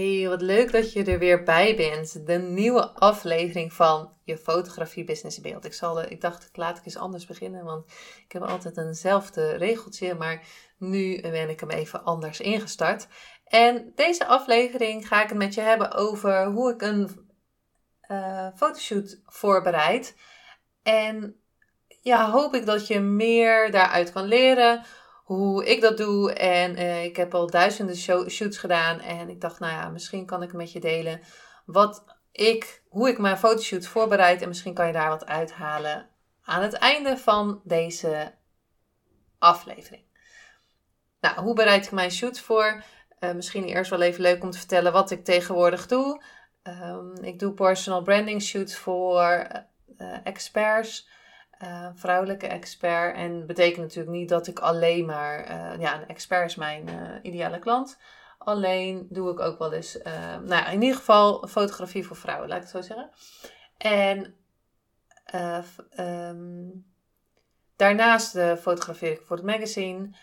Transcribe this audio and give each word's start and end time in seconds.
Hey, 0.00 0.28
wat 0.28 0.42
leuk 0.42 0.72
dat 0.72 0.92
je 0.92 1.04
er 1.04 1.18
weer 1.18 1.42
bij 1.42 1.76
bent. 1.76 2.26
De 2.26 2.38
nieuwe 2.38 2.88
aflevering 2.88 3.72
van 3.72 4.12
je 4.24 4.38
fotografie 4.38 5.04
business 5.04 5.40
beeld. 5.40 5.64
Ik, 5.64 5.72
zal 5.72 6.02
ik 6.02 6.20
dacht, 6.20 6.50
laat 6.52 6.78
ik 6.78 6.84
eens 6.84 6.96
anders 6.96 7.26
beginnen, 7.26 7.64
want 7.64 7.92
ik 8.24 8.32
heb 8.32 8.42
altijd 8.42 8.76
eenzelfde 8.76 9.50
regeltje, 9.50 10.14
maar 10.14 10.46
nu 10.78 11.20
ben 11.20 11.48
ik 11.48 11.60
hem 11.60 11.70
even 11.70 12.04
anders 12.04 12.40
ingestart. 12.40 13.06
En 13.44 13.92
deze 13.94 14.26
aflevering 14.26 15.08
ga 15.08 15.22
ik 15.22 15.28
het 15.28 15.38
met 15.38 15.54
je 15.54 15.60
hebben 15.60 15.92
over 15.92 16.44
hoe 16.44 16.72
ik 16.72 16.82
een 16.82 17.30
uh, 18.10 18.48
fotoshoot 18.56 19.20
voorbereid. 19.26 20.16
En 20.82 21.40
ja, 22.02 22.30
hoop 22.30 22.54
ik 22.54 22.66
dat 22.66 22.86
je 22.86 23.00
meer 23.00 23.70
daaruit 23.70 24.12
kan 24.12 24.24
leren 24.24 24.84
hoe 25.34 25.66
ik 25.66 25.80
dat 25.80 25.96
doe. 25.96 26.32
En 26.32 26.78
uh, 26.78 27.04
ik 27.04 27.16
heb 27.16 27.34
al 27.34 27.50
duizenden 27.50 27.96
shoots 28.30 28.58
gedaan. 28.58 29.00
En 29.00 29.28
ik 29.28 29.40
dacht, 29.40 29.60
nou 29.60 29.72
ja, 29.72 29.88
misschien 29.88 30.26
kan 30.26 30.42
ik 30.42 30.52
met 30.52 30.72
je 30.72 30.80
delen 30.80 31.20
wat 31.66 32.04
ik, 32.32 32.82
hoe 32.88 33.08
ik 33.08 33.18
mijn 33.18 33.38
fotoshoot 33.38 33.86
voorbereid. 33.86 34.42
En 34.42 34.48
misschien 34.48 34.74
kan 34.74 34.86
je 34.86 34.92
daar 34.92 35.08
wat 35.08 35.26
uithalen 35.26 36.08
aan 36.42 36.62
het 36.62 36.72
einde 36.72 37.16
van 37.16 37.60
deze 37.64 38.34
aflevering. 39.38 40.02
Nou, 41.20 41.40
hoe 41.40 41.54
bereid 41.54 41.84
ik 41.84 41.92
mijn 41.92 42.10
shoots 42.10 42.40
voor? 42.40 42.82
Uh, 43.20 43.32
misschien 43.32 43.64
eerst 43.64 43.90
wel 43.90 44.02
even 44.02 44.22
leuk 44.22 44.42
om 44.42 44.50
te 44.50 44.58
vertellen 44.58 44.92
wat 44.92 45.10
ik 45.10 45.24
tegenwoordig 45.24 45.86
doe. 45.86 46.22
Um, 46.62 47.14
ik 47.22 47.38
doe 47.38 47.52
personal 47.52 48.02
branding 48.02 48.42
shoots 48.42 48.76
voor 48.76 49.48
uh, 49.98 50.16
experts. 50.24 51.08
Uh, 51.62 51.88
vrouwelijke 51.94 52.46
expert. 52.46 53.16
En 53.16 53.46
betekent 53.46 53.76
natuurlijk 53.80 54.16
niet 54.16 54.28
dat 54.28 54.46
ik 54.46 54.58
alleen 54.58 55.06
maar, 55.06 55.50
uh, 55.50 55.80
ja, 55.80 56.00
een 56.00 56.08
expert 56.08 56.50
is 56.50 56.54
mijn 56.54 56.88
uh, 56.88 57.18
ideale 57.22 57.58
klant. 57.58 57.98
Alleen 58.38 59.06
doe 59.10 59.30
ik 59.30 59.40
ook 59.40 59.58
wel 59.58 59.72
eens, 59.72 59.98
nou 60.02 60.48
ja, 60.48 60.68
in 60.68 60.82
ieder 60.82 60.96
geval 60.96 61.46
fotografie 61.48 62.06
voor 62.06 62.16
vrouwen, 62.16 62.48
laat 62.48 62.56
ik 62.56 62.62
het 62.62 62.72
zo 62.72 62.80
zeggen. 62.80 63.10
En 63.76 64.34
um, 65.98 66.86
daarnaast 67.76 68.38
fotografeer 68.60 69.12
ik 69.12 69.22
voor 69.26 69.36
het 69.36 69.46
magazine. 69.46 70.16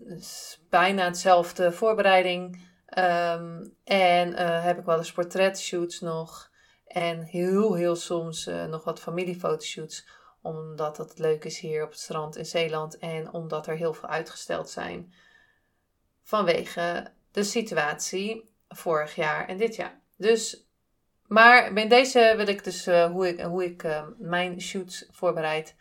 Dus 0.00 0.60
bijna 0.70 1.04
hetzelfde 1.04 1.72
voorbereiding. 1.72 2.66
Um, 2.98 3.74
en 3.84 4.36
heb 4.62 4.78
ik 4.78 4.84
wel 4.84 4.98
eens 4.98 5.12
portretshoots 5.12 6.00
nog. 6.00 6.50
En 6.86 7.22
heel, 7.22 7.74
heel 7.74 7.96
soms 7.96 8.50
nog 8.68 8.84
wat 8.84 9.00
familiefotoshoots 9.00 10.16
omdat 10.42 10.96
het 10.96 11.18
leuk 11.18 11.44
is 11.44 11.58
hier 11.58 11.84
op 11.84 11.90
het 11.90 12.00
strand 12.00 12.36
in 12.36 12.46
Zeeland 12.46 12.98
en 12.98 13.32
omdat 13.32 13.66
er 13.66 13.76
heel 13.76 13.94
veel 13.94 14.08
uitgesteld 14.08 14.70
zijn 14.70 15.12
vanwege 16.22 17.12
de 17.30 17.44
situatie 17.44 18.50
vorig 18.68 19.14
jaar 19.14 19.48
en 19.48 19.56
dit 19.56 19.76
jaar. 19.76 20.00
Dus, 20.16 20.66
maar 21.26 21.72
bij 21.72 21.88
deze 21.88 22.34
wil 22.36 22.48
ik 22.48 22.64
dus 22.64 22.88
uh, 22.88 23.10
hoe 23.10 23.28
ik, 23.28 23.40
hoe 23.40 23.64
ik 23.64 23.82
uh, 23.82 24.06
mijn 24.18 24.60
shoots 24.60 25.08
voorbereid. 25.10 25.76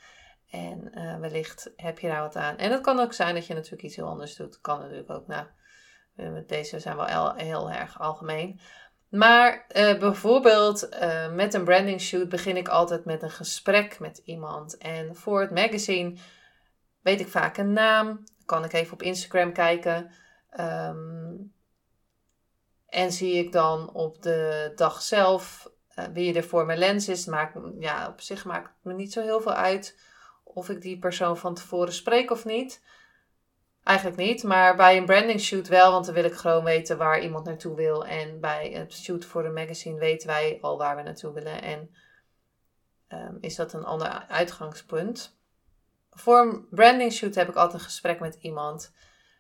En 0.49 0.91
uh, 0.93 1.19
wellicht 1.19 1.71
heb 1.75 1.99
je 1.99 2.07
daar 2.07 2.21
wat 2.21 2.35
aan. 2.35 2.57
En 2.57 2.71
het 2.71 2.81
kan 2.81 2.99
ook 2.99 3.13
zijn 3.13 3.35
dat 3.35 3.47
je 3.47 3.53
natuurlijk 3.53 3.83
iets 3.83 3.95
heel 3.95 4.07
anders 4.07 4.35
doet. 4.35 4.61
Kan 4.61 4.79
natuurlijk 4.79 5.09
ook. 5.09 5.27
Nou, 5.27 5.45
deze 6.45 6.79
zijn 6.79 6.95
wel 6.95 7.33
heel 7.33 7.71
erg 7.71 7.99
algemeen. 7.99 8.59
Maar 9.09 9.66
uh, 9.75 9.97
bijvoorbeeld 9.97 10.90
uh, 10.94 11.34
met 11.34 11.53
een 11.53 11.63
branding 11.63 12.01
shoot 12.01 12.29
begin 12.29 12.57
ik 12.57 12.68
altijd 12.68 13.06
met 13.06 13.22
een 13.23 13.31
gesprek 13.31 14.00
met 14.00 14.22
iemand. 14.23 14.78
En 14.78 15.16
voor 15.16 15.41
het 15.41 15.51
magazine 15.51 16.18
weet 17.01 17.19
ik 17.19 17.28
vaak 17.28 17.57
een 17.57 17.73
naam. 17.73 18.23
Kan 18.45 18.63
ik 18.63 18.73
even 18.73 18.94
op 18.94 19.01
Instagram 19.01 19.53
kijken. 19.53 20.12
Um, 20.59 21.53
en 22.88 23.12
zie 23.12 23.34
ik 23.34 23.51
dan 23.51 23.94
op 23.94 24.22
de 24.22 24.72
dag 24.75 25.01
zelf 25.01 25.72
uh, 26.00 26.06
wie 26.13 26.35
er 26.35 26.44
voor 26.44 26.66
mijn 26.66 26.79
lens 26.79 27.07
is. 27.09 27.25
Maakt, 27.25 27.57
ja, 27.79 28.07
op 28.07 28.22
zich 28.22 28.45
maakt 28.45 28.68
het 28.68 28.84
me 28.84 28.94
niet 28.94 29.13
zo 29.13 29.22
heel 29.22 29.41
veel 29.41 29.53
uit 29.53 30.00
of 30.44 30.69
ik 30.69 30.81
die 30.81 31.00
persoon 31.00 31.38
van 31.38 31.53
tevoren 31.53 31.94
spreek 31.94 32.31
of 32.31 32.45
niet. 32.45 32.84
Eigenlijk 33.87 34.17
niet, 34.17 34.43
maar 34.43 34.75
bij 34.75 34.97
een 34.97 35.05
branding 35.05 35.39
shoot 35.39 35.67
wel, 35.67 35.91
want 35.91 36.05
dan 36.05 36.13
wil 36.13 36.23
ik 36.23 36.33
gewoon 36.33 36.63
weten 36.63 36.97
waar 36.97 37.21
iemand 37.21 37.45
naartoe 37.45 37.75
wil. 37.75 38.05
En 38.05 38.39
bij 38.39 38.71
het 38.71 38.93
shoot 38.93 39.25
voor 39.25 39.45
een 39.45 39.53
magazine 39.53 39.99
weten 39.99 40.27
wij 40.27 40.57
al 40.61 40.77
waar 40.77 40.95
we 40.95 41.01
naartoe 41.01 41.33
willen. 41.33 41.61
En 41.61 41.95
um, 43.09 43.37
is 43.41 43.55
dat 43.55 43.73
een 43.73 43.85
ander 43.85 44.25
uitgangspunt. 44.27 45.37
Voor 46.11 46.39
een 46.39 46.67
branding 46.69 47.13
shoot 47.13 47.35
heb 47.35 47.49
ik 47.49 47.55
altijd 47.55 47.79
een 47.79 47.87
gesprek 47.87 48.19
met 48.19 48.37
iemand. 48.39 48.93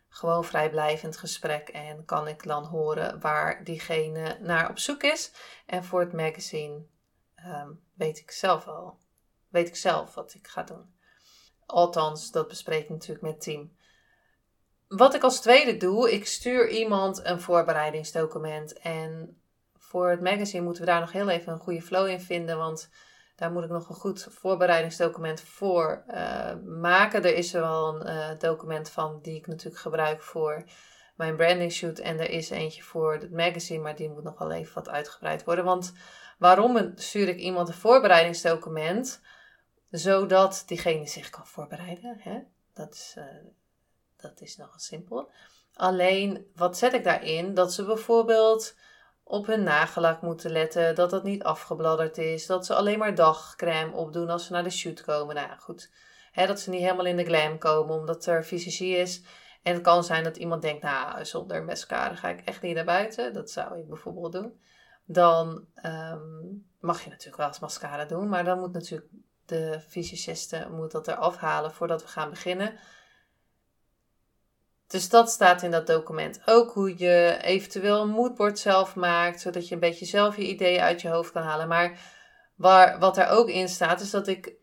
Gewoon 0.09 0.45
vrijblijvend 0.45 1.17
gesprek. 1.17 1.69
En 1.69 2.05
kan 2.05 2.27
ik 2.27 2.43
dan 2.43 2.65
horen 2.65 3.19
waar 3.19 3.63
diegene 3.63 4.37
naar 4.41 4.69
op 4.69 4.79
zoek 4.79 5.03
is. 5.03 5.31
En 5.65 5.83
voor 5.83 5.99
het 5.99 6.13
magazine 6.13 6.85
um, 7.45 7.83
weet 7.93 8.19
ik 8.19 8.31
zelf 8.31 8.67
al. 8.67 8.97
Weet 9.47 9.67
ik 9.67 9.75
zelf 9.75 10.13
wat 10.13 10.33
ik 10.33 10.47
ga 10.47 10.63
doen. 10.63 10.95
Althans, 11.65 12.31
dat 12.31 12.47
bespreek 12.47 12.83
ik 12.83 12.89
natuurlijk 12.89 13.21
met 13.21 13.41
team. 13.41 13.75
Wat 14.87 15.13
ik 15.13 15.23
als 15.23 15.41
tweede 15.41 15.77
doe, 15.77 16.11
ik 16.11 16.27
stuur 16.27 16.69
iemand 16.69 17.25
een 17.25 17.41
voorbereidingsdocument. 17.41 18.79
En 18.79 19.41
voor 19.77 20.09
het 20.09 20.21
magazine 20.21 20.63
moeten 20.63 20.83
we 20.83 20.89
daar 20.89 20.99
nog 20.99 21.11
heel 21.11 21.29
even 21.29 21.53
een 21.53 21.59
goede 21.59 21.81
flow 21.81 22.07
in 22.07 22.21
vinden. 22.21 22.57
Want 22.57 22.89
daar 23.35 23.51
moet 23.51 23.63
ik 23.63 23.69
nog 23.69 23.89
een 23.89 23.95
goed 23.95 24.27
voorbereidingsdocument 24.29 25.41
voor 25.41 26.03
uh, 26.07 26.53
maken. 26.65 27.23
Er 27.23 27.35
is 27.35 27.53
er 27.53 27.61
wel 27.61 27.95
een 27.95 28.07
uh, 28.07 28.39
document 28.39 28.89
van 28.89 29.19
die 29.21 29.35
ik 29.35 29.47
natuurlijk 29.47 29.81
gebruik 29.81 30.21
voor 30.21 30.63
mijn 31.15 31.35
branding 31.35 31.71
shoot. 31.71 31.99
En 31.99 32.19
er 32.19 32.29
is 32.29 32.49
eentje 32.49 32.83
voor 32.83 33.13
het 33.13 33.31
magazine, 33.31 33.81
maar 33.81 33.95
die 33.95 34.09
moet 34.09 34.23
nog 34.23 34.39
wel 34.39 34.51
even 34.51 34.73
wat 34.73 34.89
uitgebreid 34.89 35.43
worden. 35.43 35.65
Want 35.65 35.93
waarom 36.37 36.91
stuur 36.95 37.27
ik 37.27 37.37
iemand 37.37 37.67
een 37.67 37.73
voorbereidingsdocument? 37.73 39.21
Zodat 39.89 40.63
diegene 40.65 41.07
zich 41.07 41.29
kan 41.29 41.47
voorbereiden. 41.47 42.17
Hè? 42.19 42.39
Dat 42.73 42.93
is 42.93 43.15
uh, 43.17 43.23
dat 44.17 44.41
is 44.41 44.57
nogal 44.57 44.79
simpel. 44.79 45.31
Alleen, 45.73 46.51
wat 46.55 46.77
zet 46.77 46.93
ik 46.93 47.03
daarin? 47.03 47.53
Dat 47.53 47.73
ze 47.73 47.85
bijvoorbeeld 47.85 48.75
op 49.23 49.45
hun 49.45 49.63
nagellak 49.63 50.21
moeten 50.21 50.51
letten, 50.51 50.95
dat 50.95 51.09
dat 51.09 51.23
niet 51.23 51.43
afgebladderd 51.43 52.17
is, 52.17 52.45
dat 52.45 52.65
ze 52.65 52.75
alleen 52.75 52.99
maar 52.99 53.15
dagcrème 53.15 53.93
opdoen 53.93 54.29
als 54.29 54.45
ze 54.45 54.51
naar 54.51 54.63
de 54.63 54.69
shoot 54.69 55.01
komen. 55.03 55.35
Nou 55.35 55.59
goed. 55.59 55.91
dat 56.33 56.59
ze 56.59 56.69
niet 56.69 56.81
helemaal 56.81 57.05
in 57.05 57.17
de 57.17 57.25
glam 57.25 57.57
komen 57.57 57.95
omdat 57.95 58.25
er 58.25 58.43
fysici 58.43 58.95
is. 58.95 59.21
En 59.63 59.73
het 59.73 59.81
kan 59.81 60.03
zijn 60.03 60.23
dat 60.23 60.37
iemand 60.37 60.61
denkt, 60.61 60.83
nou, 60.83 61.25
zonder 61.25 61.63
mascara 61.63 62.15
ga 62.15 62.29
ik 62.29 62.45
echt 62.45 62.61
niet 62.61 62.75
naar 62.75 62.85
buiten. 62.85 63.33
Dat 63.33 63.51
zou 63.51 63.79
ik 63.79 63.87
bijvoorbeeld 63.87 64.31
doen. 64.31 64.61
Dan 65.05 65.65
um, 65.83 66.65
mag 66.79 67.03
je 67.03 67.09
natuurlijk 67.09 67.37
wel 67.37 67.47
eens 67.47 67.59
mascara 67.59 68.05
doen, 68.05 68.29
maar 68.29 68.43
dan 68.43 68.59
moet 68.59 68.73
natuurlijk 68.73 69.11
de 69.45 69.81
fysiciste 69.87 70.67
moet 70.71 70.91
dat 70.91 71.07
er 71.07 71.15
afhalen 71.15 71.71
voordat 71.71 72.01
we 72.01 72.07
gaan 72.07 72.29
beginnen. 72.29 72.79
Dus 74.87 75.09
dat 75.09 75.29
staat 75.29 75.61
in 75.61 75.71
dat 75.71 75.87
document. 75.87 76.41
Ook 76.45 76.71
hoe 76.71 76.97
je 76.97 77.37
eventueel 77.41 78.01
een 78.01 78.09
moodboard 78.09 78.59
zelf 78.59 78.95
maakt, 78.95 79.41
zodat 79.41 79.67
je 79.67 79.73
een 79.73 79.79
beetje 79.79 80.05
zelf 80.05 80.35
je 80.35 80.47
ideeën 80.47 80.81
uit 80.81 81.01
je 81.01 81.09
hoofd 81.09 81.31
kan 81.31 81.43
halen. 81.43 81.67
Maar 81.67 81.99
waar, 82.55 82.99
wat 82.99 83.17
er 83.17 83.27
ook 83.27 83.49
in 83.49 83.69
staat, 83.69 84.01
is 84.01 84.09
dat 84.09 84.27
ik 84.27 84.53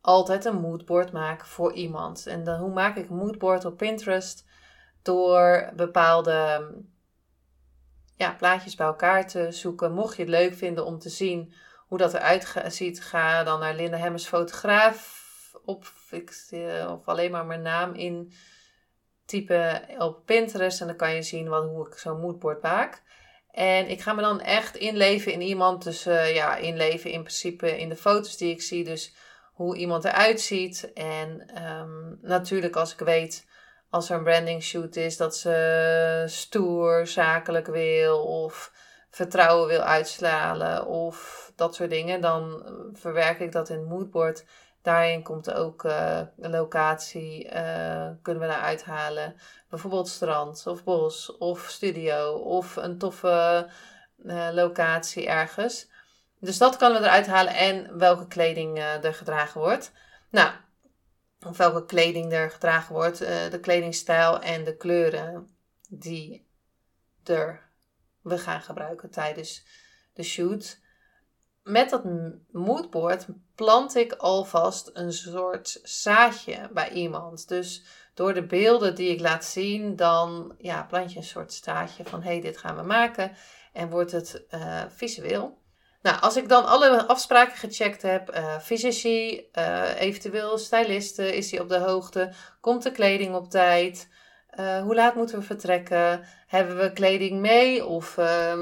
altijd 0.00 0.44
een 0.44 0.60
moodboard 0.60 1.12
maak 1.12 1.46
voor 1.46 1.72
iemand. 1.72 2.26
En 2.26 2.44
dan, 2.44 2.60
hoe 2.60 2.72
maak 2.72 2.96
ik 2.96 3.08
een 3.10 3.16
moodboard 3.16 3.64
op 3.64 3.76
Pinterest? 3.76 4.44
Door 5.02 5.72
bepaalde 5.76 6.70
ja, 8.16 8.34
plaatjes 8.34 8.74
bij 8.74 8.86
elkaar 8.86 9.28
te 9.28 9.52
zoeken. 9.52 9.92
Mocht 9.92 10.16
je 10.16 10.22
het 10.22 10.30
leuk 10.30 10.54
vinden 10.54 10.84
om 10.86 10.98
te 10.98 11.08
zien 11.08 11.54
hoe 11.86 11.98
dat 11.98 12.14
eruit 12.14 12.54
ziet, 12.68 13.02
ga 13.02 13.44
dan 13.44 13.60
naar 13.60 13.74
Linda 13.74 13.96
Hemmers 13.96 14.26
fotograaf 14.26 15.22
op, 15.64 15.92
of 16.88 17.06
alleen 17.08 17.30
maar 17.30 17.46
mijn 17.46 17.62
naam 17.62 17.94
in 17.94 18.32
typen 19.26 19.82
op 19.98 20.26
Pinterest 20.26 20.80
en 20.80 20.86
dan 20.86 20.96
kan 20.96 21.14
je 21.14 21.22
zien 21.22 21.48
wat, 21.48 21.64
hoe 21.64 21.86
ik 21.86 21.98
zo'n 21.98 22.20
moodboard 22.20 22.62
maak. 22.62 23.02
En 23.50 23.88
ik 23.88 24.00
ga 24.00 24.12
me 24.12 24.22
dan 24.22 24.40
echt 24.40 24.76
inleven 24.76 25.32
in 25.32 25.40
iemand. 25.40 25.84
Dus 25.84 26.06
uh, 26.06 26.34
ja, 26.34 26.56
inleven 26.56 27.10
in 27.10 27.20
principe 27.20 27.78
in 27.78 27.88
de 27.88 27.96
foto's 27.96 28.36
die 28.36 28.50
ik 28.50 28.62
zie. 28.62 28.84
Dus 28.84 29.14
hoe 29.52 29.76
iemand 29.76 30.04
eruit 30.04 30.40
ziet. 30.40 30.92
En 30.94 31.62
um, 31.64 32.18
natuurlijk 32.22 32.76
als 32.76 32.92
ik 32.92 32.98
weet 32.98 33.46
als 33.90 34.10
er 34.10 34.16
een 34.16 34.22
branding 34.22 34.62
shoot 34.62 34.96
is, 34.96 35.16
dat 35.16 35.36
ze 35.36 36.24
stoer, 36.26 37.06
zakelijk 37.06 37.66
wil 37.66 38.24
of 38.24 38.72
vertrouwen 39.10 39.68
wil 39.68 39.80
uitstralen 39.80 40.86
of 40.86 41.50
dat 41.56 41.74
soort 41.74 41.90
dingen, 41.90 42.20
dan 42.20 42.62
verwerk 42.92 43.40
ik 43.40 43.52
dat 43.52 43.68
in 43.68 43.78
het 43.78 43.88
moodboard. 43.88 44.44
Daarin 44.84 45.22
komt 45.22 45.52
ook 45.52 45.84
een 45.84 46.50
locatie, 46.50 47.44
uh, 47.44 48.08
kunnen 48.22 48.42
we 48.42 48.48
daar 48.48 48.60
uithalen. 48.60 49.36
Bijvoorbeeld 49.68 50.08
strand 50.08 50.66
of 50.66 50.84
bos 50.84 51.36
of 51.36 51.66
studio 51.68 52.32
of 52.32 52.76
een 52.76 52.98
toffe 52.98 53.68
uh, 54.24 54.48
locatie 54.52 55.26
ergens. 55.26 55.90
Dus 56.40 56.58
dat 56.58 56.76
kunnen 56.76 57.00
we 57.00 57.06
eruit 57.06 57.26
halen 57.26 57.54
en 57.54 57.98
welke 57.98 58.26
kleding 58.26 58.78
er 58.78 59.14
gedragen 59.14 59.60
wordt. 59.60 59.92
Nou, 60.30 60.52
of 61.46 61.56
welke 61.56 61.86
kleding 61.86 62.32
er 62.32 62.50
gedragen 62.50 62.94
wordt, 62.94 63.18
de 63.50 63.58
kledingstijl 63.60 64.40
en 64.40 64.64
de 64.64 64.76
kleuren 64.76 65.48
die 65.88 66.46
er 67.24 67.60
we 68.20 68.38
gaan 68.38 68.60
gebruiken 68.60 69.10
tijdens 69.10 69.64
de 70.12 70.22
shoot. 70.22 70.82
Met 71.64 71.90
dat 71.90 72.02
moodboard 72.50 73.26
plant 73.54 73.94
ik 73.94 74.12
alvast 74.12 74.90
een 74.92 75.12
soort 75.12 75.80
zaadje 75.82 76.68
bij 76.72 76.90
iemand. 76.90 77.48
Dus 77.48 77.84
door 78.14 78.34
de 78.34 78.46
beelden 78.46 78.94
die 78.94 79.10
ik 79.10 79.20
laat 79.20 79.44
zien, 79.44 79.96
dan 79.96 80.54
ja, 80.58 80.82
plant 80.82 81.12
je 81.12 81.18
een 81.18 81.24
soort 81.24 81.52
zaadje 81.52 82.04
van 82.04 82.22
hé, 82.22 82.30
hey, 82.30 82.40
dit 82.40 82.58
gaan 82.58 82.76
we 82.76 82.82
maken. 82.82 83.36
En 83.72 83.90
wordt 83.90 84.12
het 84.12 84.44
uh, 84.50 84.82
visueel. 84.88 85.58
Nou, 86.02 86.20
als 86.20 86.36
ik 86.36 86.48
dan 86.48 86.64
alle 86.64 87.06
afspraken 87.06 87.56
gecheckt 87.56 88.02
heb, 88.02 88.36
uh, 88.36 88.58
fysici, 88.58 89.48
uh, 89.52 90.00
eventueel 90.00 90.58
stylisten, 90.58 91.34
is 91.34 91.50
hij 91.50 91.60
op 91.60 91.68
de 91.68 91.78
hoogte, 91.78 92.32
komt 92.60 92.82
de 92.82 92.92
kleding 92.92 93.34
op 93.34 93.50
tijd, 93.50 94.08
hoe 94.56 94.94
laat 94.94 95.14
moeten 95.14 95.38
we 95.38 95.44
vertrekken, 95.44 96.24
hebben 96.46 96.76
we 96.76 96.92
kleding 96.92 97.40
mee 97.40 97.86
of 97.86 98.16
uh, 98.16 98.54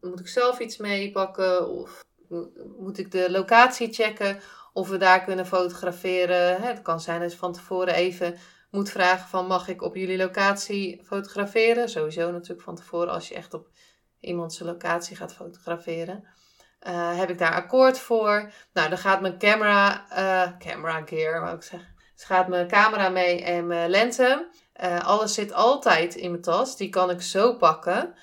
moet 0.00 0.20
ik 0.20 0.28
zelf 0.28 0.58
iets 0.58 0.76
meepakken 0.76 1.68
of 1.68 2.04
moet 2.78 2.98
ik 2.98 3.10
de 3.10 3.30
locatie 3.30 3.92
checken 3.92 4.40
of 4.72 4.88
we 4.88 4.96
daar 4.96 5.24
kunnen 5.24 5.46
fotograferen. 5.46 6.62
Hè, 6.62 6.68
het 6.68 6.82
kan 6.82 7.00
zijn 7.00 7.20
dat 7.20 7.32
je 7.32 7.38
van 7.38 7.52
tevoren 7.52 7.94
even 7.94 8.38
moet 8.70 8.90
vragen 8.90 9.28
van 9.28 9.46
mag 9.46 9.68
ik 9.68 9.82
op 9.82 9.96
jullie 9.96 10.16
locatie 10.16 11.00
fotograferen. 11.04 11.88
Sowieso 11.88 12.30
natuurlijk 12.30 12.62
van 12.62 12.76
tevoren 12.76 13.12
als 13.12 13.28
je 13.28 13.34
echt 13.34 13.54
op 13.54 13.68
iemands 14.20 14.58
locatie 14.58 15.16
gaat 15.16 15.34
fotograferen. 15.34 16.24
Uh, 16.88 17.18
heb 17.18 17.30
ik 17.30 17.38
daar 17.38 17.54
akkoord 17.54 17.98
voor? 17.98 18.52
Nou, 18.72 18.88
dan 18.88 18.98
gaat 18.98 19.20
mijn 19.20 19.38
camera, 19.38 20.06
uh, 20.10 20.58
camera 20.58 21.02
gear, 21.04 21.40
wou 21.40 21.56
ik 21.56 21.62
zeggen. 21.62 21.94
Dus 22.14 22.24
gaat 22.24 22.48
mijn 22.48 22.68
camera 22.68 23.08
mee 23.08 23.44
en 23.44 23.66
mijn 23.66 23.90
lenzen. 23.90 24.46
Uh, 24.82 25.00
alles 25.06 25.34
zit 25.34 25.52
altijd 25.52 26.14
in 26.14 26.30
mijn 26.30 26.42
tas. 26.42 26.76
Die 26.76 26.88
kan 26.88 27.10
ik 27.10 27.22
zo 27.22 27.56
pakken 27.56 28.14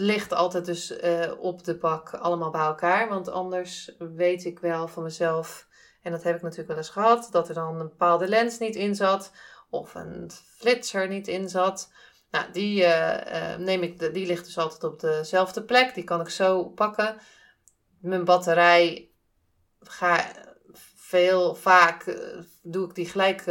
ligt 0.00 0.32
altijd 0.32 0.64
dus 0.64 0.90
uh, 0.90 1.32
op 1.38 1.64
de 1.64 1.76
bak 1.76 2.14
allemaal 2.14 2.50
bij 2.50 2.60
elkaar. 2.60 3.08
Want 3.08 3.28
anders 3.28 3.92
weet 3.98 4.44
ik 4.44 4.58
wel 4.58 4.88
van 4.88 5.02
mezelf, 5.02 5.66
en 6.02 6.12
dat 6.12 6.22
heb 6.22 6.36
ik 6.36 6.42
natuurlijk 6.42 6.68
wel 6.68 6.76
eens 6.76 6.88
gehad, 6.88 7.28
dat 7.30 7.48
er 7.48 7.54
dan 7.54 7.80
een 7.80 7.88
bepaalde 7.88 8.28
lens 8.28 8.58
niet 8.58 8.76
in 8.76 8.94
zat. 8.94 9.32
Of 9.70 9.94
een 9.94 10.30
flitser 10.56 11.08
niet 11.08 11.28
in 11.28 11.48
zat. 11.48 11.92
Nou, 12.30 12.52
die, 12.52 12.82
uh, 12.82 13.56
neem 13.56 13.82
ik, 13.82 14.14
die 14.14 14.26
ligt 14.26 14.44
dus 14.44 14.58
altijd 14.58 14.84
op 14.84 15.00
dezelfde 15.00 15.62
plek. 15.62 15.94
Die 15.94 16.04
kan 16.04 16.20
ik 16.20 16.28
zo 16.28 16.64
pakken. 16.64 17.16
Mijn 18.00 18.24
batterij 18.24 19.10
ga 19.80 20.24
veel, 20.94 21.54
vaak 21.54 22.18
doe 22.62 22.88
ik 22.88 22.94
die 22.94 23.06
gelijk 23.06 23.44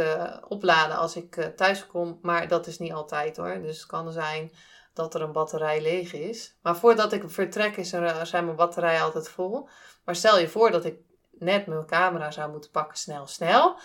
opladen 0.48 0.96
als 0.96 1.16
ik 1.16 1.52
thuis 1.56 1.86
kom. 1.86 2.18
Maar 2.22 2.48
dat 2.48 2.66
is 2.66 2.78
niet 2.78 2.92
altijd 2.92 3.36
hoor. 3.36 3.60
Dus 3.62 3.78
het 3.78 3.86
kan 3.86 4.12
zijn 4.12 4.52
dat 4.92 5.14
er 5.14 5.22
een 5.22 5.32
batterij 5.32 5.82
leeg 5.82 6.12
is. 6.12 6.56
Maar 6.62 6.76
voordat 6.76 7.12
ik 7.12 7.30
vertrek 7.30 7.76
is 7.76 7.92
er, 7.92 8.26
zijn 8.26 8.44
mijn 8.44 8.56
batterijen 8.56 9.02
altijd 9.02 9.28
vol. 9.28 9.68
Maar 10.04 10.16
stel 10.16 10.38
je 10.38 10.48
voor 10.48 10.70
dat 10.70 10.84
ik 10.84 10.98
net 11.30 11.66
mijn 11.66 11.86
camera 11.86 12.30
zou 12.30 12.50
moeten 12.50 12.70
pakken, 12.70 12.98
snel, 12.98 13.26
snel. 13.26 13.78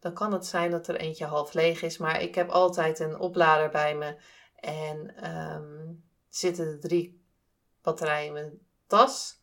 Dan 0.00 0.12
kan 0.14 0.32
het 0.32 0.46
zijn 0.46 0.70
dat 0.70 0.88
er 0.88 0.96
eentje 0.96 1.24
half 1.24 1.52
leeg 1.52 1.82
is. 1.82 1.98
Maar 1.98 2.20
ik 2.20 2.34
heb 2.34 2.48
altijd 2.48 2.98
een 2.98 3.18
oplader 3.18 3.70
bij 3.70 3.94
me. 3.94 4.16
En 4.56 5.30
um, 5.30 6.04
zitten 6.28 6.66
er 6.66 6.80
drie 6.80 7.24
batterijen 7.82 8.26
in 8.26 8.32
mijn 8.32 8.58
tas. 8.86 9.41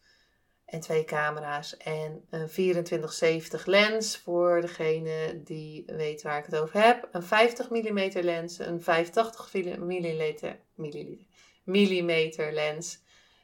En 0.69 0.79
twee 0.79 1.03
camera's. 1.03 1.77
En 1.77 2.25
een 2.29 2.47
2470 2.47 3.65
lens 3.65 4.17
voor 4.17 4.61
degene 4.61 5.41
die 5.43 5.83
weet 5.85 6.21
waar 6.21 6.37
ik 6.37 6.45
het 6.45 6.55
over 6.55 6.83
heb. 6.83 7.09
Een 7.11 7.23
50 7.23 7.69
mm 7.69 8.09
lens. 8.13 8.59
Een 8.59 8.81
85 8.81 9.53
mm 9.53 10.57
millimeter 11.63 12.53
lens. 12.53 12.99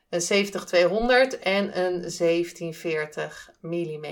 Een 0.10 0.22
70-200 0.22 1.39
en 1.42 1.80
een 1.80 2.01
1740 2.01 3.51
mm 3.62 4.06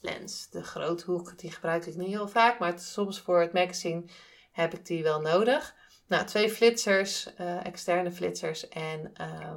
lens. 0.00 0.50
De 0.50 0.62
groothoek, 0.62 1.38
die 1.38 1.50
gebruik 1.50 1.86
ik 1.86 1.96
niet 1.96 2.08
heel 2.08 2.28
vaak, 2.28 2.58
maar 2.58 2.78
soms 2.78 3.20
voor 3.20 3.40
het 3.40 3.52
magazine 3.52 4.04
heb 4.52 4.74
ik 4.74 4.86
die 4.86 5.02
wel 5.02 5.20
nodig. 5.20 5.74
Nou, 6.06 6.26
twee 6.26 6.50
flitsers, 6.50 7.28
uh, 7.40 7.66
externe 7.66 8.12
flitsers 8.12 8.68
en 8.68 9.12
uh, 9.20 9.56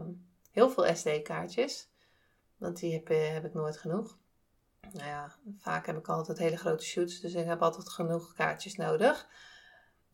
heel 0.52 0.70
veel 0.70 0.96
SD-kaartjes. 0.96 1.90
Want 2.58 2.80
die 2.80 2.94
heb, 2.94 3.10
eh, 3.10 3.34
heb 3.34 3.46
ik 3.46 3.54
nooit 3.54 3.78
genoeg. 3.78 4.18
Nou 4.92 5.08
ja, 5.08 5.32
vaak 5.58 5.86
heb 5.86 5.98
ik 5.98 6.08
altijd 6.08 6.38
hele 6.38 6.58
grote 6.58 6.86
shoots, 6.86 7.20
dus 7.20 7.34
ik 7.34 7.46
heb 7.46 7.62
altijd 7.62 7.90
genoeg 7.90 8.34
kaartjes 8.34 8.76
nodig. 8.76 9.28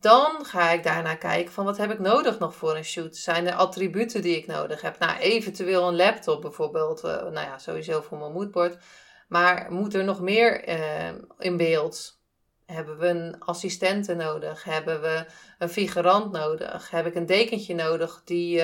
Dan 0.00 0.44
ga 0.44 0.70
ik 0.70 0.82
daarna 0.82 1.14
kijken 1.14 1.52
van 1.52 1.64
wat 1.64 1.76
heb 1.76 1.90
ik 1.90 1.98
nodig 1.98 2.38
nog 2.38 2.54
voor 2.54 2.76
een 2.76 2.84
shoot. 2.84 3.16
Zijn 3.16 3.46
er 3.46 3.54
attributen 3.54 4.22
die 4.22 4.36
ik 4.36 4.46
nodig 4.46 4.80
heb? 4.80 4.98
Nou, 4.98 5.18
eventueel 5.18 5.88
een 5.88 5.96
laptop 5.96 6.40
bijvoorbeeld. 6.40 7.04
Uh, 7.04 7.10
nou 7.10 7.32
ja, 7.32 7.58
sowieso 7.58 8.00
voor 8.00 8.18
mijn 8.18 8.32
moodboard. 8.32 8.76
Maar 9.28 9.72
moet 9.72 9.94
er 9.94 10.04
nog 10.04 10.20
meer 10.20 10.68
uh, 10.68 11.08
in 11.38 11.56
beeld? 11.56 12.20
Hebben 12.66 12.98
we 12.98 13.06
een 13.06 13.40
assistente 13.40 14.14
nodig? 14.14 14.64
Hebben 14.64 15.00
we 15.00 15.26
een 15.58 15.68
figurant 15.68 16.32
nodig? 16.32 16.90
Heb 16.90 17.06
ik 17.06 17.14
een 17.14 17.26
dekentje 17.26 17.74
nodig 17.74 18.22
die 18.24 18.62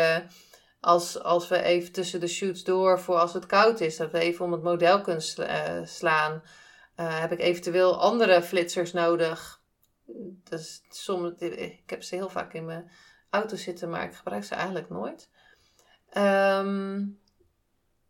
als, 0.81 1.23
als 1.23 1.49
we 1.49 1.63
even 1.63 1.93
tussen 1.93 2.21
de 2.21 2.27
shoots 2.29 2.65
door 2.65 3.01
voor 3.01 3.17
als 3.17 3.33
het 3.33 3.47
koud 3.47 3.81
is, 3.81 3.97
dat 3.97 4.11
we 4.11 4.19
even 4.19 4.45
om 4.45 4.53
het 4.53 4.63
model 4.63 5.01
kunnen 5.01 5.89
slaan? 5.89 6.43
heb 6.95 7.33
ik 7.33 7.41
eventueel 7.41 8.01
andere 8.01 8.43
flitsers 8.43 8.93
nodig? 8.93 9.61
Dus 10.49 10.83
soms, 10.89 11.33
ik 11.39 11.91
heb 11.91 12.03
ze 12.03 12.15
heel 12.15 12.29
vaak 12.29 12.53
in 12.53 12.65
mijn 12.65 12.91
auto 13.31 13.57
zitten, 13.57 13.91
maar 13.91 14.05
ik 14.05 14.15
gebruik 14.15 14.45
ze 14.45 14.55
eigenlijk 14.55 14.89
nooit. 14.91 15.29
Ehm, 16.11 17.05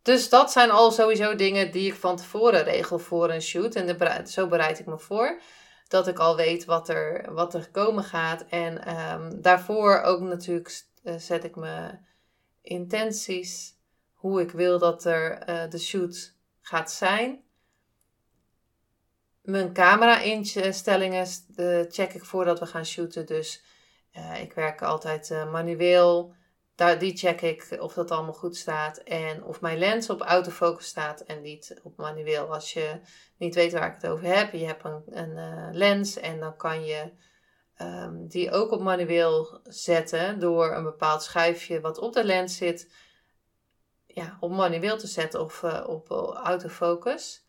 dus 0.03 0.29
dat 0.29 0.53
zijn 0.53 0.71
al 0.71 0.91
sowieso 0.91 1.35
dingen 1.35 1.73
die 1.73 1.87
ik 1.87 1.95
van 1.95 2.17
tevoren 2.17 2.63
regel 2.63 2.99
voor 2.99 3.31
een 3.31 3.43
shoot. 3.43 3.75
En 3.75 4.27
zo 4.29 4.47
bereid 4.47 4.79
ik 4.79 4.87
me 4.87 4.99
voor. 4.99 5.41
Dat 5.89 6.09
ik 6.09 6.19
al 6.19 6.37
weet 6.37 6.65
wat 6.65 6.89
er, 6.89 7.35
wat 7.35 7.55
er 7.55 7.71
komen 7.71 8.05
gaat. 8.05 8.45
En 8.49 8.85
ehm, 8.85 9.41
daarvoor 9.41 10.01
ook 10.01 10.21
natuurlijk 10.21 10.85
uh, 11.05 11.15
zet 11.17 11.45
ik 11.45 11.57
mijn 11.57 12.08
intenties. 12.69 13.77
Hoe 14.13 14.41
ik 14.41 14.51
wil 14.51 14.79
dat 14.79 15.05
er 15.05 15.49
uh, 15.49 15.71
de 15.71 15.79
shoot 15.79 16.35
gaat 16.61 16.93
zijn. 16.93 17.43
Mijn 19.43 19.73
camera-instellingen 19.73 21.27
check 21.89 22.15
ik 22.15 22.25
voordat 22.25 22.59
we 22.59 22.67
gaan 22.67 22.87
shooten. 22.87 23.27
Dus 23.27 23.63
uh, 24.17 24.43
ik 24.43 24.53
werk 24.53 24.83
altijd 24.83 25.31
uh, 25.31 25.51
manueel. 25.51 26.35
Daar, 26.75 26.99
die 26.99 27.17
check 27.17 27.41
ik 27.41 27.77
of 27.81 27.95
dat 27.95 28.11
allemaal 28.11 28.33
goed 28.33 28.57
staat. 28.57 28.99
En 28.99 29.45
of 29.45 29.61
mijn 29.61 29.79
lens 29.79 30.11
op 30.11 30.21
autofocus 30.21 30.87
staat 30.87 31.21
en 31.21 31.43
niet 31.43 31.81
op 31.83 31.97
manueel. 31.97 32.55
Als 32.55 32.73
je 32.73 33.01
niet 33.37 33.55
weet 33.55 33.73
waar 33.73 33.89
ik 33.89 33.95
het 33.95 34.11
over 34.11 34.37
heb. 34.37 34.53
Je 34.53 34.67
hebt 34.67 34.85
een, 34.85 35.03
een 35.07 35.77
lens 35.77 36.17
en 36.17 36.41
dan 36.41 36.57
kan 36.57 36.85
je 36.85 37.13
um, 37.83 38.29
die 38.29 38.51
ook 38.51 38.71
op 38.71 38.81
manueel 38.81 39.61
zetten. 39.65 40.39
Door 40.39 40.73
een 40.73 40.85
bepaald 40.85 41.23
schuifje 41.23 41.81
wat 41.81 41.99
op 41.99 42.13
de 42.13 42.25
lens 42.25 42.57
zit. 42.57 42.91
Ja, 44.07 44.37
op 44.41 44.51
manueel 44.51 44.99
te 44.99 45.07
zetten 45.07 45.41
of 45.41 45.65
op 45.87 46.11
autofocus. 46.43 47.47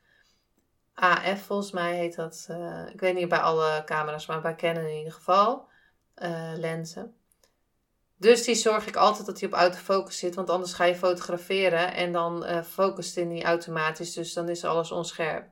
AF 0.94 1.46
volgens 1.46 1.72
mij 1.72 1.96
heet 1.96 2.16
dat. 2.16 2.48
Uh, 2.50 2.90
ik 2.94 3.00
weet 3.00 3.16
niet 3.16 3.30
bij 3.30 3.40
alle 3.40 3.82
camera's, 3.86 4.26
maar 4.26 4.42
bij 4.42 4.56
Canon 4.56 4.84
in 4.84 4.98
ieder 4.98 5.14
geval. 5.14 5.68
Lenzen. 6.56 7.14
Dus 8.18 8.44
die 8.44 8.56
zorg 8.56 8.88
ik 8.88 8.96
altijd 8.96 9.26
dat 9.26 9.40
hij 9.40 9.50
op 9.50 9.56
autofocus 9.56 10.18
zit, 10.18 10.36
want 10.36 10.50
anders 10.50 10.74
ga 10.74 10.84
je 10.84 10.96
fotograferen 10.96 11.94
en 11.94 12.12
dan 12.12 12.64
focust 12.64 13.16
hij 13.16 13.24
niet 13.24 13.44
automatisch, 13.44 14.14
dus 14.14 14.34
dan 14.34 14.50
is 14.50 14.66
alles 14.66 14.92
onscherp. 14.92 15.48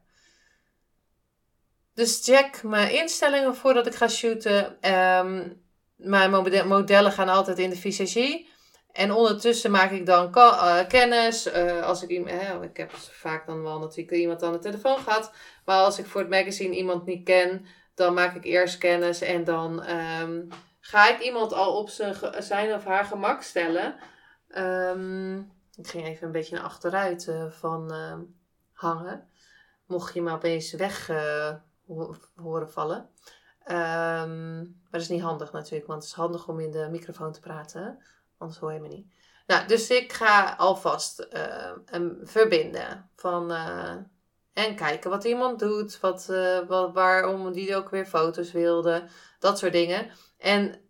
Dus 1.98 2.24
check 2.24 2.63
mijn 2.63 2.92
instellingen 2.92 3.56
voordat 3.56 3.88
ik 3.88 3.96
ga 3.96 4.08
shooten. 4.08 4.92
Um, 4.94 5.62
mijn 5.96 6.32
modellen 6.68 7.12
gaan 7.12 7.30
altijd 7.30 7.60
in 7.60 7.70
de 7.70 7.75
visagie. 7.75 8.50
En 8.92 9.12
ondertussen 9.12 9.72
maak 9.72 9.92
ik 9.92 10.06
dan 10.06 10.38
uh, 10.38 10.88
kennis. 10.88 11.48
Uh, 11.48 11.84
als 11.84 12.04
ik, 12.04 12.10
uh, 12.10 12.62
ik 12.62 12.77
heb 12.77 12.92
vaak 12.92 13.48
dan 13.48 13.63
wel 13.63 13.80
natuurlijk 13.80 14.18
iemand 14.18 14.44
aan 14.44 14.51
de 14.51 14.60
telefoon 14.60 14.98
gehad. 14.98 15.32
Maar 15.66 15.77
als 15.77 16.00
ik 16.00 16.06
voor 16.06 16.22
het 16.22 16.30
magazine 16.30 16.75
iemand 16.75 17.06
niet 17.06 17.24
ken, 17.24 17.66
dan 17.96 18.13
maak 18.13 18.36
ik 18.36 18.44
eerst 18.44 18.77
kennis 18.77 19.22
en 19.22 19.44
dan 19.44 19.84
ehm, 19.84 20.42
ga 20.80 21.10
ik 21.10 21.20
iemand 21.20 21.54
al 21.54 21.77
op 21.77 21.89
zijn, 21.89 22.74
of 22.74 22.84
haar 22.84 23.06
gemak 23.06 23.42
stellen. 23.42 23.96
Ehm, 24.50 25.38
ik 25.75 25.88
ging 25.88 26.06
even 26.06 26.25
een 26.25 26.32
beetje 26.32 26.56
naar 26.56 26.66
achteruit 26.66 27.27
uh, 27.30 27.51
van 27.51 27.94
hangen. 28.74 29.27
Mocht 29.88 30.13
je 30.13 30.22
me 30.22 30.32
opeens 30.32 30.74
weg 30.74 31.10
horen 32.36 32.72
vallen. 32.72 33.10
Um, 33.70 34.58
maar 34.82 34.91
dat 34.91 35.01
is 35.01 35.10
niet 35.10 35.22
handig 35.22 35.51
natuurlijk, 35.51 35.88
want 35.88 36.01
het 36.01 36.12
is 36.12 36.17
handig 36.17 36.48
om 36.48 36.60
in 36.60 36.72
de 36.72 36.88
microfoon 36.91 37.32
te 37.32 37.39
praten. 37.39 38.03
Anders 38.38 38.60
hoor 38.60 38.74
je 38.74 38.79
me 38.79 38.88
niet. 38.88 39.13
Nou, 39.48 39.67
dus 39.67 39.89
ik 39.89 40.13
ga 40.13 40.56
alvast 40.56 41.27
uh, 41.34 41.72
verbinden. 42.24 43.10
Van, 43.15 43.51
uh, 43.51 43.96
en 44.53 44.75
kijken 44.75 45.10
wat 45.10 45.24
iemand 45.24 45.60
doet. 45.60 46.00
Wat, 46.00 46.27
uh, 46.29 46.67
wat, 46.67 46.94
waarom 46.94 47.51
die 47.51 47.75
ook 47.75 47.89
weer 47.89 48.06
foto's 48.06 48.51
wilde. 48.51 49.08
Dat 49.39 49.58
soort 49.58 49.72
dingen. 49.72 50.12
En 50.38 50.82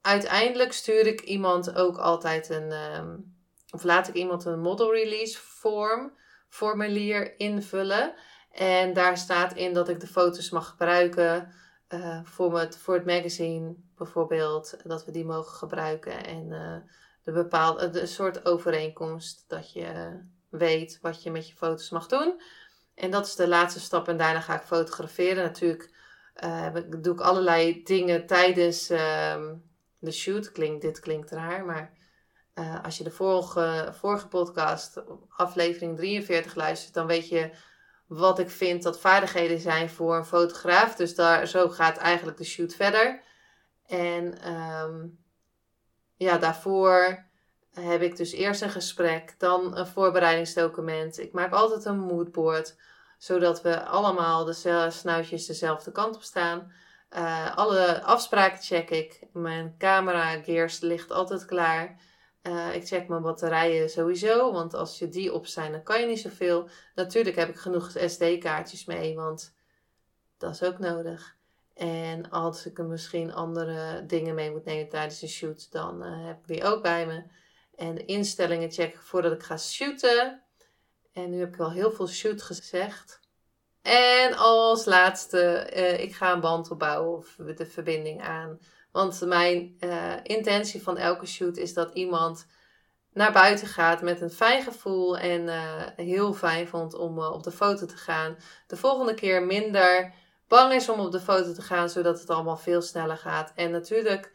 uiteindelijk 0.00 0.72
stuur 0.72 1.06
ik 1.06 1.20
iemand 1.20 1.74
ook 1.74 1.98
altijd 1.98 2.48
een. 2.48 2.72
Um, 2.72 3.36
of 3.70 3.82
laat 3.82 4.08
ik 4.08 4.14
iemand 4.14 4.44
een 4.44 4.60
model 4.60 4.92
release 4.92 5.38
form 5.38 6.12
formulier 6.48 7.38
invullen. 7.38 8.14
En 8.58 8.92
daar 8.92 9.18
staat 9.18 9.52
in 9.52 9.72
dat 9.72 9.88
ik 9.88 10.00
de 10.00 10.06
foto's 10.06 10.50
mag 10.50 10.68
gebruiken 10.68 11.52
uh, 11.88 12.20
voor, 12.24 12.58
het, 12.58 12.76
voor 12.76 12.94
het 12.94 13.06
magazine 13.06 13.74
bijvoorbeeld. 13.96 14.76
Dat 14.84 15.04
we 15.04 15.12
die 15.12 15.24
mogen 15.24 15.56
gebruiken. 15.56 16.24
En 16.24 16.50
uh, 16.50 16.76
de 17.22 17.32
bepaalde 17.32 17.90
de 17.90 18.06
soort 18.06 18.44
overeenkomst 18.46 19.44
dat 19.48 19.72
je 19.72 20.20
weet 20.48 20.98
wat 21.00 21.22
je 21.22 21.30
met 21.30 21.48
je 21.48 21.54
foto's 21.54 21.90
mag 21.90 22.06
doen. 22.06 22.42
En 22.94 23.10
dat 23.10 23.26
is 23.26 23.34
de 23.34 23.48
laatste 23.48 23.80
stap. 23.80 24.08
En 24.08 24.16
daarna 24.16 24.40
ga 24.40 24.54
ik 24.54 24.66
fotograferen. 24.66 25.42
Natuurlijk 25.44 25.90
doe 27.00 27.14
ik 27.14 27.20
allerlei 27.20 27.82
dingen 27.82 28.26
tijdens 28.26 28.90
uh, 28.90 29.36
de 29.98 30.12
shoot. 30.12 30.52
Klinkt, 30.52 30.82
dit 30.82 31.00
klinkt 31.00 31.30
raar, 31.30 31.64
maar 31.64 31.96
als 32.82 32.98
je 32.98 33.04
de 33.04 33.10
vorige, 33.10 33.88
vorige 33.92 34.28
podcast, 34.28 35.02
aflevering 35.28 35.96
43, 35.96 36.54
luistert, 36.54 36.94
dan 36.94 37.06
weet 37.06 37.28
je 37.28 37.50
wat 38.08 38.38
ik 38.38 38.50
vind 38.50 38.82
dat 38.82 39.00
vaardigheden 39.00 39.58
zijn 39.58 39.90
voor 39.90 40.16
een 40.16 40.24
fotograaf. 40.24 40.94
Dus 40.94 41.14
daar, 41.14 41.46
zo 41.46 41.68
gaat 41.68 41.96
eigenlijk 41.96 42.38
de 42.38 42.44
shoot 42.44 42.74
verder. 42.74 43.22
En 43.86 44.52
um, 44.52 45.18
ja, 46.14 46.38
daarvoor 46.38 47.26
heb 47.70 48.02
ik 48.02 48.16
dus 48.16 48.32
eerst 48.32 48.62
een 48.62 48.70
gesprek, 48.70 49.34
dan 49.38 49.76
een 49.76 49.86
voorbereidingsdocument. 49.86 51.18
Ik 51.18 51.32
maak 51.32 51.52
altijd 51.52 51.84
een 51.84 51.98
moodboard, 51.98 52.76
zodat 53.18 53.62
we 53.62 53.84
allemaal 53.84 54.44
de 54.44 54.88
snuitjes 54.90 55.46
dezelfde 55.46 55.92
kant 55.92 56.14
op 56.14 56.22
staan. 56.22 56.72
Uh, 57.16 57.56
alle 57.56 58.02
afspraken 58.02 58.62
check 58.62 58.90
ik. 58.90 59.20
Mijn 59.32 59.74
camera 59.78 60.42
gears 60.42 60.80
ligt 60.80 61.10
altijd 61.10 61.44
klaar. 61.44 62.00
Uh, 62.42 62.74
ik 62.74 62.86
check 62.86 63.08
mijn 63.08 63.22
batterijen 63.22 63.90
sowieso, 63.90 64.52
want 64.52 64.74
als 64.74 64.98
je 64.98 65.08
die 65.08 65.32
op 65.32 65.46
zijn, 65.46 65.72
dan 65.72 65.82
kan 65.82 66.00
je 66.00 66.06
niet 66.06 66.20
zoveel. 66.20 66.68
Natuurlijk 66.94 67.36
heb 67.36 67.48
ik 67.48 67.56
genoeg 67.56 67.90
SD-kaartjes 68.06 68.84
mee, 68.84 69.14
want 69.14 69.54
dat 70.38 70.54
is 70.54 70.62
ook 70.62 70.78
nodig. 70.78 71.36
En 71.74 72.30
als 72.30 72.66
ik 72.66 72.78
er 72.78 72.84
misschien 72.84 73.32
andere 73.34 74.06
dingen 74.06 74.34
mee 74.34 74.50
moet 74.50 74.64
nemen 74.64 74.88
tijdens 74.88 75.20
de 75.20 75.28
shoot, 75.28 75.72
dan 75.72 76.04
uh, 76.04 76.26
heb 76.26 76.38
ik 76.38 76.46
die 76.46 76.64
ook 76.64 76.82
bij 76.82 77.06
me. 77.06 77.22
En 77.76 77.94
de 77.94 78.04
instellingen 78.04 78.70
check 78.70 78.94
ik 78.94 79.00
voordat 79.00 79.32
ik 79.32 79.42
ga 79.42 79.56
shooten. 79.56 80.42
En 81.12 81.30
nu 81.30 81.38
heb 81.38 81.48
ik 81.48 81.56
wel 81.56 81.72
heel 81.72 81.92
veel 81.92 82.08
shoot 82.08 82.42
gezegd. 82.42 83.20
En 83.82 84.36
als 84.36 84.84
laatste, 84.84 85.70
uh, 85.76 86.00
ik 86.00 86.14
ga 86.14 86.32
een 86.32 86.40
band 86.40 86.70
opbouwen 86.70 87.16
of 87.16 87.36
de 87.56 87.66
verbinding 87.66 88.22
aan. 88.22 88.58
Want 88.92 89.20
mijn 89.20 89.76
uh, 89.80 90.12
intentie 90.22 90.82
van 90.82 90.96
elke 90.96 91.26
shoot 91.26 91.56
is 91.56 91.74
dat 91.74 91.90
iemand 91.94 92.46
naar 93.12 93.32
buiten 93.32 93.66
gaat 93.66 94.02
met 94.02 94.20
een 94.20 94.30
fijn 94.30 94.62
gevoel 94.62 95.18
en 95.18 95.40
uh, 95.40 95.82
heel 95.96 96.32
fijn 96.32 96.68
vond 96.68 96.94
om 96.94 97.18
uh, 97.18 97.30
op 97.32 97.42
de 97.42 97.50
foto 97.50 97.86
te 97.86 97.96
gaan. 97.96 98.36
De 98.66 98.76
volgende 98.76 99.14
keer 99.14 99.42
minder 99.42 100.12
bang 100.48 100.72
is 100.72 100.88
om 100.88 101.00
op 101.00 101.12
de 101.12 101.20
foto 101.20 101.52
te 101.52 101.62
gaan, 101.62 101.88
zodat 101.88 102.20
het 102.20 102.30
allemaal 102.30 102.56
veel 102.56 102.82
sneller 102.82 103.16
gaat. 103.16 103.52
En 103.54 103.70
natuurlijk 103.70 104.32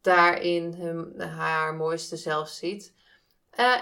daarin 0.00 0.74
hun, 0.74 1.20
haar 1.20 1.74
mooiste 1.74 2.16
zelf 2.16 2.48
ziet. 2.48 2.94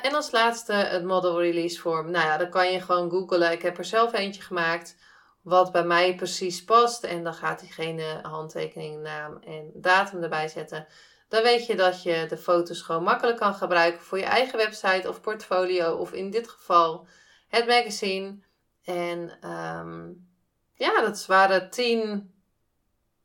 En 0.02 0.14
als 0.14 0.30
laatste 0.30 0.72
het 0.72 1.04
model 1.04 1.40
release 1.40 1.80
form. 1.80 2.10
Nou 2.10 2.26
ja, 2.26 2.36
dan 2.36 2.50
kan 2.50 2.72
je 2.72 2.80
gewoon 2.80 3.10
googlen. 3.10 3.52
Ik 3.52 3.62
heb 3.62 3.78
er 3.78 3.84
zelf 3.84 4.12
eentje 4.12 4.42
gemaakt 4.42 4.96
wat 5.44 5.72
bij 5.72 5.84
mij 5.84 6.14
precies 6.14 6.64
past. 6.64 7.04
En 7.04 7.24
dan 7.24 7.34
gaat 7.34 7.60
diegene 7.60 8.18
handtekening, 8.22 9.02
naam 9.02 9.38
en 9.38 9.70
datum 9.74 10.22
erbij 10.22 10.48
zetten. 10.48 10.86
Dan 11.28 11.42
weet 11.42 11.66
je 11.66 11.76
dat 11.76 12.02
je 12.02 12.26
de 12.28 12.36
foto's 12.36 12.80
gewoon 12.80 13.02
makkelijk 13.02 13.38
kan 13.38 13.54
gebruiken 13.54 14.02
voor 14.02 14.18
je 14.18 14.24
eigen 14.24 14.58
website 14.58 15.08
of 15.08 15.20
portfolio. 15.20 15.94
Of 15.94 16.12
in 16.12 16.30
dit 16.30 16.48
geval 16.48 17.06
het 17.48 17.66
magazine. 17.66 18.38
En 18.84 19.48
um, 19.50 20.28
ja, 20.74 21.00
dat 21.00 21.26
waren 21.26 21.70
tien 21.70 22.32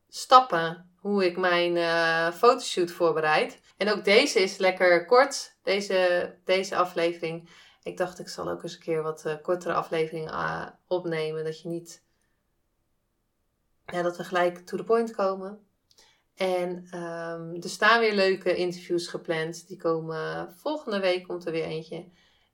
stappen 0.10 0.92
hoe 0.96 1.26
ik 1.26 1.38
mijn 1.38 1.76
uh, 1.76 2.32
fotoshoot 2.32 2.92
voorbereid. 2.92 3.62
En 3.78 3.92
ook 3.92 4.04
deze 4.04 4.40
is 4.40 4.58
lekker 4.58 5.06
kort, 5.06 5.56
deze, 5.64 6.36
deze 6.46 6.76
aflevering. 6.76 7.50
Ik 7.84 7.98
dacht, 7.98 8.20
ik 8.20 8.28
zal 8.28 8.50
ook 8.50 8.64
eens 8.64 8.74
een 8.74 8.80
keer 8.80 9.02
wat 9.02 9.24
uh, 9.26 9.34
kortere 9.42 9.74
afleveringen 9.74 10.34
uh, 10.34 10.68
opnemen. 10.88 11.44
Dat 11.44 11.62
je 11.62 11.68
niet 11.68 12.04
ja, 13.92 14.02
dat 14.02 14.18
we 14.18 14.24
gelijk 14.24 14.58
to 14.58 14.78
the 14.78 14.84
point 14.84 15.16
komen. 15.16 15.68
En 16.36 16.70
um, 16.70 17.62
er 17.62 17.70
staan 17.70 18.00
weer 18.00 18.14
leuke 18.14 18.56
interviews 18.56 19.08
gepland. 19.08 19.68
Die 19.68 19.78
komen 19.78 20.54
volgende 20.58 21.00
week 21.00 21.24
komt 21.24 21.46
er 21.46 21.52
weer 21.52 21.64
eentje. 21.64 22.06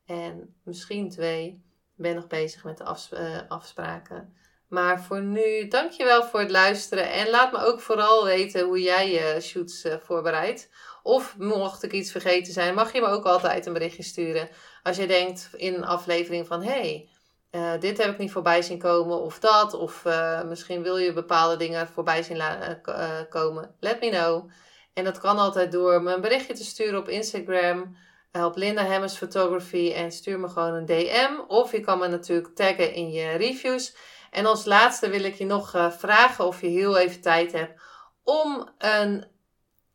En 0.06 0.56
misschien 0.64 1.10
twee. 1.10 1.64
Ik 1.98 2.04
ben 2.04 2.16
nog 2.16 2.28
bezig 2.28 2.64
met 2.64 2.78
de 2.78 2.84
uh, 3.14 3.40
afspraken. 3.48 4.36
Maar 4.68 5.04
voor 5.04 5.22
nu, 5.22 5.68
dankjewel 5.68 6.24
voor 6.24 6.40
het 6.40 6.52
luisteren. 6.52 7.12
En 7.12 7.30
laat 7.30 7.52
me 7.52 7.58
ook 7.58 7.80
vooral 7.80 8.26
weten 8.26 8.66
hoe 8.66 8.82
jij 8.82 9.12
je 9.12 9.42
shoots 9.42 9.86
uh, 9.86 9.96
voorbereidt. 9.98 10.70
Of 11.04 11.38
mocht 11.38 11.84
ik 11.84 11.92
iets 11.92 12.12
vergeten 12.12 12.54
zijn, 12.54 12.76
mag 12.76 12.94
je 12.94 13.02
me 13.02 13.08
ook 13.08 13.26
altijd 13.26 13.66
een 13.66 13.74
berichtje 13.74 14.04
sturen. 14.04 14.50
Als 14.84 14.98
je 14.98 15.08
denkt 15.08 15.50
in 15.56 15.74
een 15.74 15.86
aflevering 15.86 16.48
van... 16.48 16.64
Hey, 16.64 17.10
uh, 17.56 17.72
dit 17.80 17.98
heb 17.98 18.12
ik 18.12 18.18
niet 18.18 18.32
voorbij 18.32 18.62
zien 18.62 18.80
komen 18.80 19.22
of 19.22 19.40
dat. 19.40 19.74
Of 19.74 20.06
uh, 20.06 20.44
misschien 20.44 20.84
wil 20.84 20.98
je 20.98 21.14
bepaalde 21.14 21.58
dingen 21.58 21.88
voorbij 21.88 22.24
zien 22.24 22.38
uh, 22.38 23.22
komen. 23.30 23.76
Let 23.80 24.00
me 24.00 24.10
know. 24.10 24.50
En 24.94 25.04
dat 25.04 25.20
kan 25.20 25.38
altijd 25.38 25.72
door 25.72 26.02
me 26.02 26.14
een 26.14 26.22
berichtje 26.22 26.54
te 26.54 26.64
sturen 26.64 27.00
op 27.00 27.10
Instagram. 27.10 27.98
op 28.32 28.56
Linda 28.56 28.86
Hemmers 28.86 29.18
Photography. 29.18 29.92
En 29.96 30.12
stuur 30.12 30.40
me 30.40 30.48
gewoon 30.48 30.74
een 30.74 30.86
DM. 30.86 31.40
Of 31.48 31.72
je 31.72 31.80
kan 31.80 32.00
me 32.00 32.08
natuurlijk 32.08 32.56
taggen 32.56 32.94
in 32.94 33.12
je 33.12 33.30
reviews. 33.30 33.96
En 34.32 34.46
als 34.46 34.66
laatste 34.66 35.10
wil 35.10 35.24
ik 35.24 35.36
je 35.36 35.46
nog 35.46 35.70
vragen 35.98 36.46
of 36.46 36.62
je 36.62 36.68
heel 36.68 36.98
even 36.98 37.22
tijd 37.22 37.52
hebt. 37.52 37.82
Om 38.24 38.70
een 38.78 39.28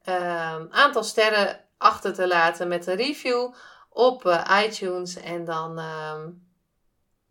ehm, 0.02 0.66
aantal 0.70 1.04
sterren 1.04 1.64
achter 1.78 2.14
te 2.14 2.26
laten 2.28 2.68
met 2.68 2.86
een 2.86 2.96
review 2.96 3.52
op 3.90 4.42
iTunes. 4.64 5.16
En 5.16 5.44
dan... 5.44 5.80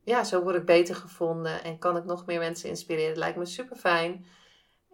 Ja, 0.09 0.23
zo 0.23 0.41
word 0.41 0.55
ik 0.55 0.65
beter 0.65 0.95
gevonden 0.95 1.63
en 1.63 1.79
kan 1.79 1.97
ik 1.97 2.05
nog 2.05 2.25
meer 2.25 2.39
mensen 2.39 2.69
inspireren. 2.69 3.17
lijkt 3.17 3.37
me 3.37 3.45
super 3.45 3.75
fijn. 3.75 4.25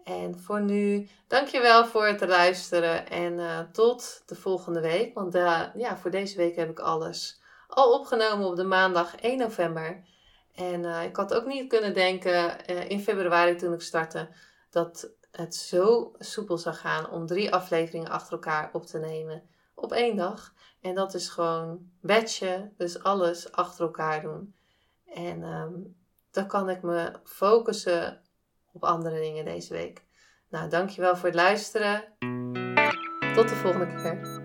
En 0.04 0.38
voor 0.38 0.60
nu, 0.60 1.08
dankjewel 1.28 1.86
voor 1.86 2.06
het 2.06 2.20
luisteren 2.20 3.08
en 3.08 3.32
uh, 3.32 3.60
tot 3.72 4.22
de 4.26 4.34
volgende 4.34 4.80
week. 4.80 5.14
Want 5.14 5.34
uh, 5.34 5.62
ja, 5.74 5.96
voor 5.96 6.10
deze 6.10 6.36
week 6.36 6.56
heb 6.56 6.70
ik 6.70 6.78
alles 6.78 7.40
al 7.68 7.92
opgenomen 7.92 8.46
op 8.46 8.56
de 8.56 8.64
maandag 8.64 9.16
1 9.16 9.38
november. 9.38 10.04
En 10.54 10.82
uh, 10.82 11.04
ik 11.04 11.16
had 11.16 11.34
ook 11.34 11.46
niet 11.46 11.68
kunnen 11.68 11.94
denken 11.94 12.66
in 12.66 13.00
februari 13.00 13.54
toen 13.56 13.72
ik 13.72 13.80
startte 13.80 14.28
dat 14.70 15.10
het 15.30 15.54
zo 15.54 16.12
soepel 16.18 16.58
zou 16.58 16.74
gaan 16.74 17.10
om 17.10 17.26
drie 17.26 17.52
afleveringen 17.52 18.10
achter 18.10 18.32
elkaar 18.32 18.70
op 18.72 18.86
te 18.86 18.98
nemen 18.98 19.42
op 19.74 19.92
één 19.92 20.16
dag. 20.16 20.54
En 20.80 20.94
dat 20.94 21.14
is 21.14 21.28
gewoon 21.28 21.90
batchen, 22.00 22.74
dus 22.76 23.02
alles 23.02 23.52
achter 23.52 23.84
elkaar 23.84 24.22
doen. 24.22 24.54
En 25.14 25.42
um, 25.42 25.96
dan 26.30 26.46
kan 26.46 26.70
ik 26.70 26.82
me 26.82 27.12
focussen 27.24 28.20
op 28.72 28.84
andere 28.84 29.20
dingen 29.20 29.44
deze 29.44 29.72
week. 29.72 30.04
Nou, 30.48 30.70
dankjewel 30.70 31.16
voor 31.16 31.26
het 31.26 31.34
luisteren. 31.34 32.04
Tot 33.34 33.48
de 33.48 33.54
volgende 33.54 33.86
keer. 33.86 34.44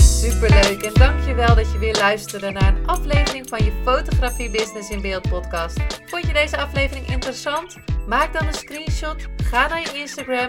Superleuk 0.00 0.82
en 0.82 0.94
dankjewel 0.94 1.54
dat 1.54 1.72
je 1.72 1.78
weer 1.78 1.96
luisterde 1.96 2.50
naar 2.50 2.76
een 2.76 2.86
aflevering 2.86 3.48
van 3.48 3.64
je 3.64 3.82
Fotografie 3.84 4.50
Business 4.50 4.90
in 4.90 5.00
Beeld 5.00 5.28
podcast. 5.28 5.80
Vond 6.06 6.26
je 6.26 6.32
deze 6.32 6.56
aflevering 6.56 7.06
interessant? 7.06 7.76
Maak 8.06 8.32
dan 8.32 8.46
een 8.46 8.54
screenshot, 8.54 9.26
ga 9.36 9.68
naar 9.68 9.80
je 9.80 9.98
Instagram 9.98 10.48